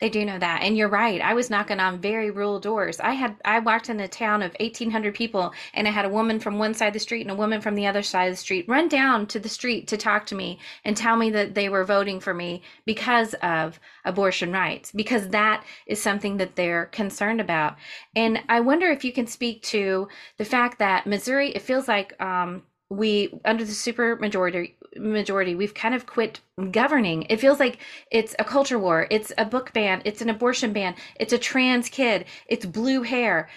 [0.00, 0.62] They do know that.
[0.62, 1.20] And you're right.
[1.20, 3.00] I was knocking on very rural doors.
[3.00, 6.40] I had I walked in a town of 1800 people and I had a woman
[6.40, 8.36] from one side of the street and a woman from the other side of the
[8.36, 11.68] street run down to the street to talk to me and tell me that they
[11.68, 17.40] were voting for me because of abortion rights because that is something that they're concerned
[17.40, 17.76] about.
[18.16, 20.08] And I wonder if you can speak to
[20.38, 25.74] the fact that Missouri it feels like um we under the super majority majority we've
[25.74, 27.26] kind of quit governing.
[27.28, 27.78] It feels like
[28.10, 29.06] it's a culture war.
[29.10, 30.02] It's a book ban.
[30.04, 30.94] It's an abortion ban.
[31.18, 32.26] It's a trans kid.
[32.46, 33.48] It's blue hair.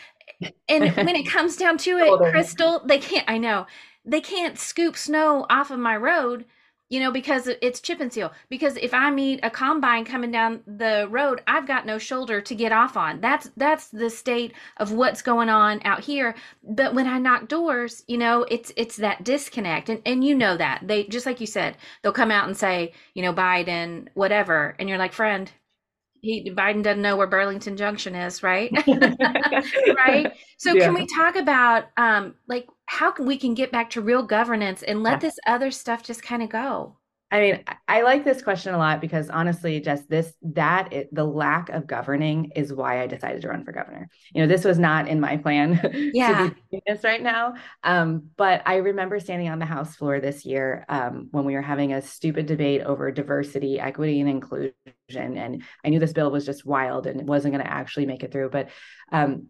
[0.69, 3.65] And when it comes down to it crystal they can't i know
[4.06, 6.45] they can't scoop snow off of my road
[6.89, 8.32] you know because it's chip and seal.
[8.50, 12.56] Because if i meet a combine coming down the road i've got no shoulder to
[12.56, 13.21] get off on.
[13.21, 16.36] That's that's the state of what's going on out here.
[16.63, 19.89] But when i knock doors you know it's it's that disconnect.
[19.89, 20.88] And and you know that.
[20.88, 24.76] They just like you said they'll come out and say you know biden whatever.
[24.80, 25.52] And you're like friend
[26.21, 28.71] he Biden doesn't know where Burlington Junction is, right?
[28.88, 30.34] right.
[30.58, 30.86] So yeah.
[30.86, 34.84] can we talk about um like how can we can get back to real governance
[34.84, 36.96] and let this other stuff just kind of go?
[37.29, 41.25] I mean, I like this question a lot because honestly, just this, that, it, the
[41.25, 44.07] lack of governing is why I decided to run for governor.
[44.33, 45.79] You know, this was not in my plan
[46.13, 46.49] yeah.
[46.49, 47.55] to do this right now.
[47.83, 51.61] Um, but I remember standing on the House floor this year um, when we were
[51.61, 54.73] having a stupid debate over diversity, equity, and inclusion.
[55.09, 58.23] And I knew this bill was just wild and it wasn't going to actually make
[58.23, 58.51] it through.
[58.51, 58.69] But
[59.11, 59.47] um,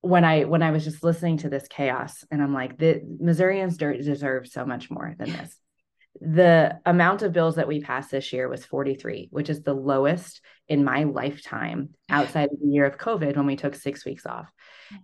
[0.00, 3.76] when I when I was just listening to this chaos, and I'm like, the Missourians
[3.76, 5.54] deserve so much more than this
[6.20, 10.40] the amount of bills that we passed this year was 43, which is the lowest
[10.68, 14.50] in my lifetime outside of the year of COVID when we took six weeks off.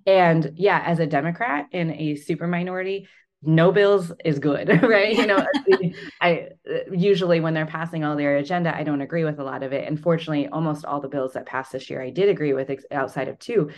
[0.06, 3.08] And yeah, as a Democrat in a super minority,
[3.42, 5.16] no bills is good, right?
[5.16, 5.46] You know,
[6.20, 6.48] I
[6.92, 9.88] usually when they're passing all their agenda, I don't agree with a lot of it.
[9.88, 13.38] Unfortunately, almost all the bills that passed this year, I did agree with outside of
[13.38, 13.70] two.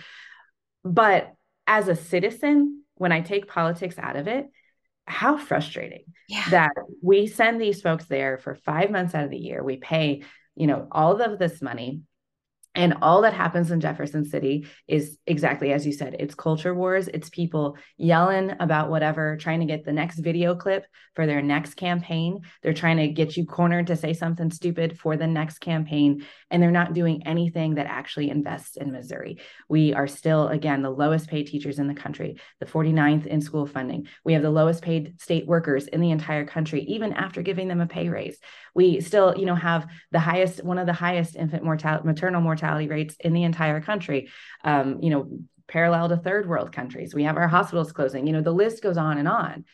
[0.85, 1.33] But
[1.67, 4.47] as a citizen, when I take politics out of it,
[5.07, 6.49] how frustrating yeah.
[6.51, 9.63] that we send these folks there for five months out of the year.
[9.63, 10.23] We pay,
[10.55, 12.03] you know, all of this money
[12.75, 17.09] and all that happens in Jefferson City is exactly as you said it's culture wars.
[17.09, 21.75] It's people yelling about whatever, trying to get the next video clip for their next
[21.75, 22.41] campaign.
[22.63, 26.25] They're trying to get you cornered to say something stupid for the next campaign.
[26.51, 29.39] And they're not doing anything that actually invests in Missouri.
[29.69, 33.67] We are still, again, the lowest paid teachers in the country, the 49th in school
[33.67, 34.07] funding.
[34.25, 37.81] We have the lowest paid state workers in the entire country, even after giving them
[37.83, 38.39] a pay raise.
[38.75, 42.62] We still, you know, have the highest, one of the highest infant mortality, maternal mortality
[42.63, 44.31] rates in the entire country.
[44.65, 45.29] Um, you know,
[45.69, 47.15] parallel to third world countries.
[47.15, 48.27] We have our hospitals closing.
[48.27, 49.65] You know, the list goes on and on.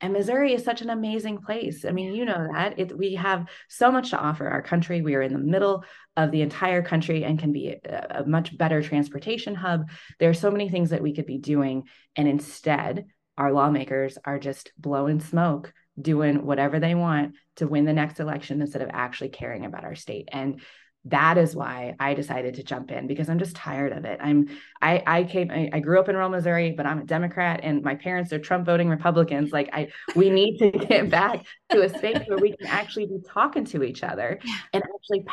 [0.00, 1.86] And Missouri is such an amazing place.
[1.86, 5.00] I mean, you know that it, we have so much to offer our country.
[5.00, 5.84] We are in the middle
[6.18, 9.88] of the entire country and can be a, a much better transportation hub.
[10.18, 11.84] There are so many things that we could be doing.
[12.14, 13.06] And instead,
[13.38, 18.60] our lawmakers are just blowing smoke doing whatever they want to win the next election
[18.60, 20.28] instead of actually caring about our state.
[20.30, 20.60] And
[21.06, 24.18] that is why I decided to jump in because I'm just tired of it.
[24.20, 24.48] I'm
[24.82, 27.82] I I came I, I, grew up in rural Missouri, but I'm a Democrat and
[27.82, 29.52] my parents are Trump voting Republicans.
[29.52, 33.18] Like I we need to get back to a space where we can actually be
[33.28, 34.40] talking to each other
[34.72, 35.24] and actually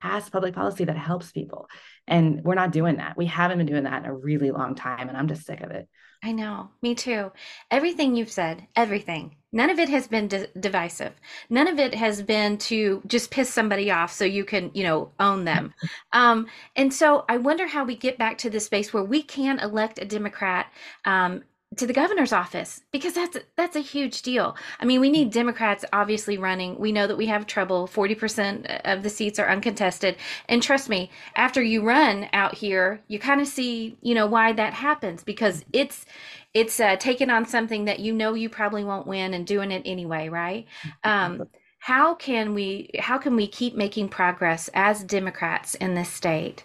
[0.00, 1.68] pass public policy that helps people.
[2.06, 3.16] And we're not doing that.
[3.16, 5.70] We haven't been doing that in a really long time and I'm just sick of
[5.70, 5.88] it.
[6.22, 7.30] I know, me too.
[7.70, 11.12] Everything you've said, everything, none of it has been de- divisive.
[11.48, 15.12] None of it has been to just piss somebody off so you can, you know,
[15.20, 15.74] own them.
[16.12, 19.60] um, and so I wonder how we get back to the space where we can
[19.60, 20.66] elect a Democrat
[21.04, 21.44] um,
[21.76, 24.56] to the governor's office because that's that's a huge deal.
[24.80, 26.78] I mean, we need Democrats obviously running.
[26.78, 27.86] We know that we have trouble.
[27.86, 30.16] 40% of the seats are uncontested.
[30.48, 34.52] And trust me, after you run out here, you kind of see, you know, why
[34.52, 36.06] that happens because it's
[36.54, 39.82] it's uh, taking on something that you know you probably won't win and doing it
[39.84, 40.66] anyway, right?
[41.04, 41.44] Um,
[41.80, 46.64] how can we how can we keep making progress as Democrats in this state?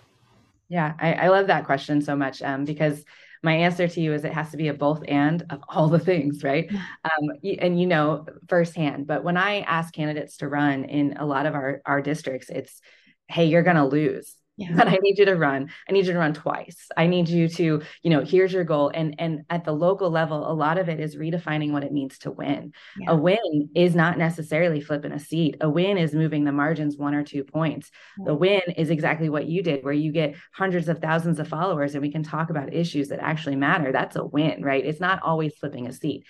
[0.69, 3.03] Yeah, I, I love that question so much um, because
[3.43, 5.99] my answer to you is it has to be a both and of all the
[5.99, 6.71] things, right?
[7.03, 7.29] Um,
[7.59, 9.05] and you know firsthand.
[9.05, 12.81] But when I ask candidates to run in a lot of our our districts, it's
[13.27, 14.69] hey, you're going to lose yeah.
[14.75, 15.69] but i need you to run.
[15.87, 16.89] I need you to run twice.
[16.95, 18.91] I need you to you know here's your goal.
[18.93, 22.19] And and at the local level a lot of it is redefining what it means
[22.19, 22.73] to win.
[22.97, 23.11] Yeah.
[23.11, 25.57] a win is not necessarily flipping a seat.
[25.61, 27.89] A win is moving the margins one or two points.
[28.17, 28.25] Yeah.
[28.27, 31.95] the win is exactly what you did where you get hundreds of thousands of followers
[31.95, 33.91] and we can talk about issues that actually matter.
[33.91, 34.85] That's a win right?
[34.85, 36.25] It's not always flipping a seat.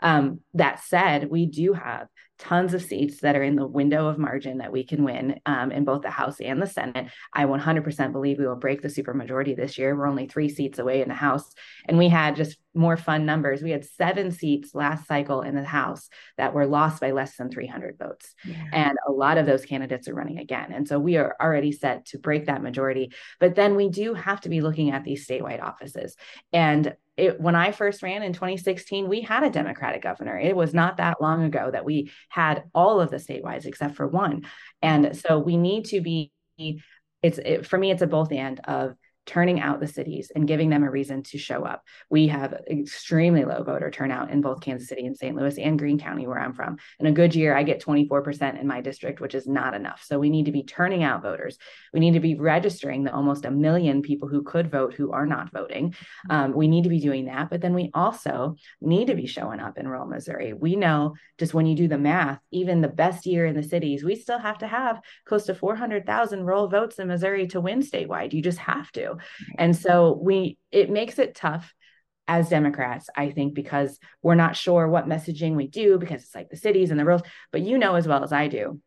[0.00, 2.08] Um, that said we do have
[2.38, 5.72] tons of seats that are in the window of margin that we can win um,
[5.72, 7.08] in both the House and the Senate.
[7.32, 9.96] I 100% believe we will break the supermajority this year.
[9.96, 11.50] We're only three seats away in the House,
[11.86, 13.62] and we had just more fun numbers.
[13.62, 17.50] We had seven seats last cycle in the House that were lost by less than
[17.50, 18.64] 300 votes, yeah.
[18.72, 20.72] and a lot of those candidates are running again.
[20.72, 23.12] And so we are already set to break that majority.
[23.40, 26.16] But then we do have to be looking at these statewide offices,
[26.52, 30.38] and it, when I first ran in 2016, we had a Democratic governor.
[30.38, 34.06] It was not that long ago that we had all of the statewide except for
[34.06, 34.46] one.
[34.82, 35.14] And mm-hmm.
[35.14, 36.32] so we need to be,
[37.22, 38.94] it's it, for me, it's a both and of
[39.26, 41.84] turning out the cities and giving them a reason to show up.
[42.08, 45.36] We have extremely low voter turnout in both Kansas City and St.
[45.36, 46.78] Louis and Greene County, where I'm from.
[47.00, 50.04] In a good year, I get 24% in my district, which is not enough.
[50.06, 51.58] So we need to be turning out voters.
[51.92, 55.26] We need to be registering the almost a million people who could vote who are
[55.26, 55.94] not voting.
[56.30, 57.50] Um, we need to be doing that.
[57.50, 60.52] But then we also need to be showing up in rural Missouri.
[60.52, 64.04] We know just when you do the math, even the best year in the cities,
[64.04, 68.32] we still have to have close to 400,000 rural votes in Missouri to win statewide.
[68.32, 69.15] You just have to.
[69.58, 71.72] And so we it makes it tough
[72.28, 76.50] as Democrats, I think, because we're not sure what messaging we do because it's like
[76.50, 77.22] the cities and the rules.
[77.52, 78.80] But you know as well as I do,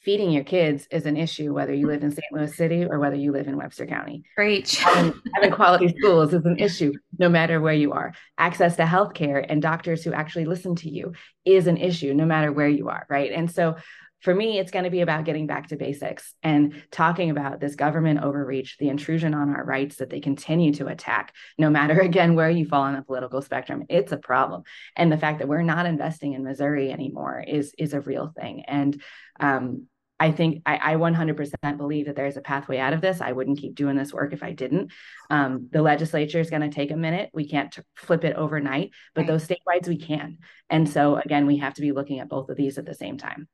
[0.00, 2.24] feeding your kids is an issue whether you live in St.
[2.32, 4.22] Louis City or whether you live in Webster County.
[4.36, 4.70] Great.
[4.74, 8.12] Having, having quality schools is an issue no matter where you are.
[8.36, 11.12] Access to healthcare and doctors who actually listen to you
[11.44, 13.32] is an issue no matter where you are, right?
[13.32, 13.76] And so
[14.20, 17.76] for me, it's going to be about getting back to basics and talking about this
[17.76, 22.34] government overreach, the intrusion on our rights that they continue to attack, no matter again
[22.34, 23.84] where you fall on the political spectrum.
[23.88, 24.62] It's a problem.
[24.96, 28.64] And the fact that we're not investing in Missouri anymore is, is a real thing.
[28.66, 29.00] And
[29.38, 29.86] um,
[30.20, 33.20] I think I, I 100% believe that there's a pathway out of this.
[33.20, 34.90] I wouldn't keep doing this work if I didn't.
[35.30, 37.30] Um, the legislature is going to take a minute.
[37.32, 39.28] We can't t- flip it overnight, but right.
[39.28, 40.38] those statewide we can.
[40.68, 43.16] And so again, we have to be looking at both of these at the same
[43.16, 43.48] time.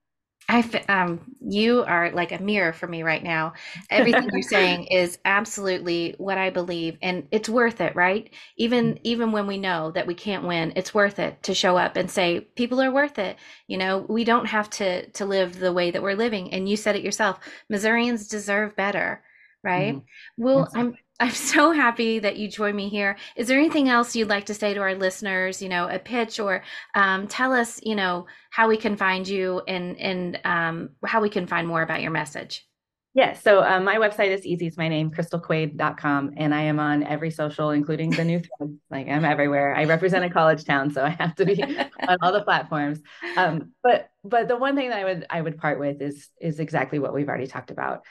[0.49, 3.55] I um you are like a mirror for me right now.
[3.91, 8.31] Everything you're saying is absolutely what I believe and it's worth it, right?
[8.59, 11.97] Even even when we know that we can't win, it's worth it to show up
[11.97, 13.39] and say people are worth it.
[13.69, 16.77] You know, we don't have to to live the way that we're living and you
[16.77, 17.39] said it yourself.
[17.71, 19.23] Missourians deserve better,
[19.63, 19.97] right?
[19.97, 20.05] Mm-hmm.
[20.37, 23.17] Well, I'm I'm so happy that you joined me here.
[23.35, 25.63] Is there anything else you'd like to say to our listeners?
[25.63, 26.63] You know, a pitch or
[26.95, 31.31] um, tell us, you know, how we can find you and and um, how we
[31.31, 32.69] can find more about your message.
[33.15, 33.37] Yes.
[33.37, 34.67] Yeah, so um, my website is easy.
[34.67, 36.35] It's my name, crystalquade.com.
[36.37, 38.77] And I am on every social, including the new thread.
[38.91, 39.75] Like I'm everywhere.
[39.75, 41.63] I represent a college town, so I have to be
[42.07, 43.01] on all the platforms.
[43.39, 46.61] Um, but but the one thing that I would I would part with is is
[46.61, 48.03] exactly what we've already talked about.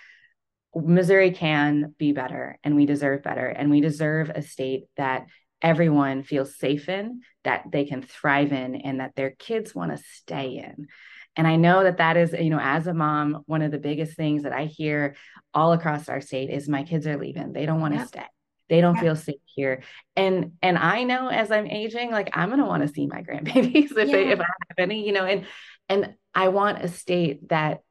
[0.75, 3.47] Missouri can be better and we deserve better.
[3.47, 5.27] And we deserve a state that
[5.61, 10.03] everyone feels safe in, that they can thrive in, and that their kids want to
[10.03, 10.87] stay in.
[11.35, 14.15] And I know that that is, you know, as a mom, one of the biggest
[14.15, 15.15] things that I hear
[15.53, 17.53] all across our state is my kids are leaving.
[17.53, 18.07] They don't want to yep.
[18.07, 18.25] stay.
[18.69, 19.03] They don't yep.
[19.03, 19.83] feel safe here.
[20.15, 23.91] And and I know as I'm aging, like I'm gonna want to see my grandbabies
[23.97, 24.05] if yeah.
[24.05, 25.45] they, if I have any, you know, and
[25.89, 27.81] and I want a state that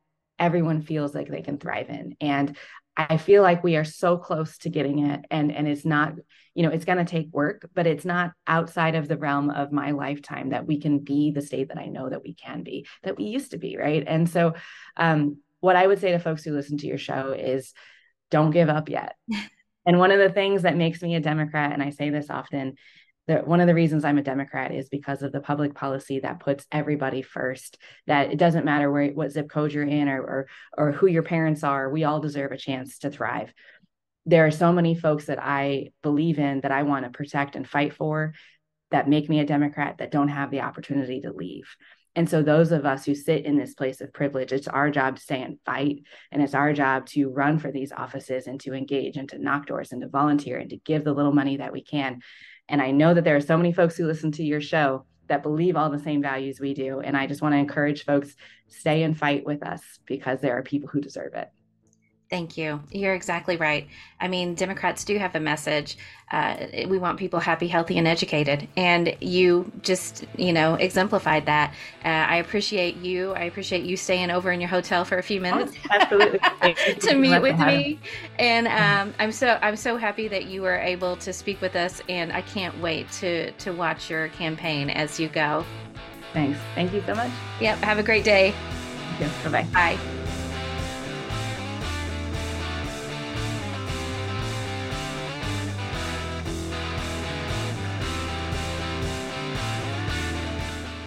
[0.43, 2.17] everyone feels like they can thrive in.
[2.21, 2.57] And
[2.97, 5.25] I feel like we are so close to getting it.
[5.31, 6.15] And and it's not
[6.55, 9.73] you know it's going to take work but it's not outside of the realm of
[9.73, 12.87] my lifetime that we can be the state that I know that we can be
[13.05, 14.05] that we used to be right?
[14.07, 14.55] And so
[14.99, 17.73] um what I would say to folks who listen to your show is
[18.31, 19.15] don't give up yet.
[19.85, 22.77] And one of the things that makes me a democrat and I say this often
[23.27, 26.67] one of the reasons I'm a Democrat is because of the public policy that puts
[26.73, 27.79] everybody first.
[28.07, 31.23] That it doesn't matter where what zip code you're in or, or or who your
[31.23, 31.89] parents are.
[31.89, 33.53] We all deserve a chance to thrive.
[34.27, 37.69] There are so many folks that I believe in that I want to protect and
[37.69, 38.35] fight for,
[38.93, 41.75] that make me a Democrat that don't have the opportunity to leave.
[42.15, 45.17] And so, those of us who sit in this place of privilege, it's our job
[45.17, 46.03] to stay and fight.
[46.31, 49.67] And it's our job to run for these offices and to engage and to knock
[49.67, 52.21] doors and to volunteer and to give the little money that we can
[52.69, 55.43] and I know that there are so many folks who listen to your show that
[55.43, 57.01] believe all the same values we do.
[57.01, 58.35] And I just want to encourage folks
[58.69, 61.49] stay and fight with us because there are people who deserve it.
[62.33, 62.81] Thank you.
[62.91, 63.87] You're exactly right.
[64.19, 65.99] I mean, Democrats do have a message.
[66.31, 66.57] Uh,
[66.89, 68.67] we want people happy, healthy, and educated.
[68.75, 71.75] And you just, you know, exemplified that.
[72.03, 73.33] Uh, I appreciate you.
[73.33, 75.75] I appreciate you staying over in your hotel for a few minutes.
[75.85, 76.39] Oh, absolutely.
[77.01, 78.01] to meet with me.
[78.39, 82.01] And um, I'm so I'm so happy that you were able to speak with us.
[82.09, 85.67] And I can't wait to to watch your campaign as you go.
[86.33, 86.59] Thanks.
[86.75, 87.31] Thank you so much.
[87.61, 87.77] Yep.
[87.81, 88.55] Have a great day.
[89.21, 89.45] Yes.
[89.45, 89.65] Bye-bye.
[89.75, 90.22] Bye.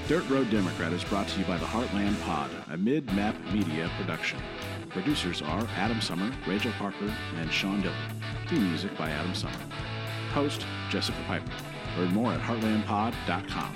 [0.07, 3.89] Dirt Road Democrat is brought to you by the Heartland Pod, a mid map media
[3.97, 4.39] production.
[4.91, 7.97] Producers are Adam Sommer, Rachel Parker, and Sean Dillon.
[8.47, 9.57] Theme music by Adam Sommer.
[10.31, 11.51] Host Jessica Piper.
[11.97, 13.75] Learn more at heartlandpod.com.